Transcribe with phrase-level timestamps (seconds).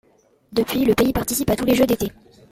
[0.51, 2.11] Depuis, le pays participe à tous les Jeux d'été.